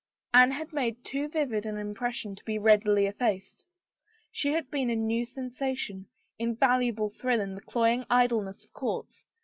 Anne 0.33 0.49
had 0.49 0.73
made 0.73 1.03
too 1.05 1.27
vivid 1.29 1.63
an 1.63 1.77
impression 1.77 2.35
to 2.35 2.43
be 2.43 2.57
readily 2.57 3.05
effaced. 3.05 3.67
She 4.31 4.53
had 4.53 4.71
been 4.71 4.89
a 4.89 4.95
new 4.95 5.25
sensation— 5.25 6.07
invaluable 6.39 7.11
thrill 7.11 7.39
in 7.39 7.53
the 7.53 7.61
cloying 7.61 8.05
idleness 8.09 8.65
of 8.65 8.73
courts! 8.73 9.25